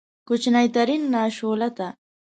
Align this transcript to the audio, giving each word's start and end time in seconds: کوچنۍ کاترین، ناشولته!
کوچنۍ 0.27 0.67
کاترین، 0.73 1.01
ناشولته! 1.13 1.87